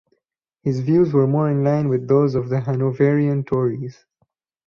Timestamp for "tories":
3.43-4.03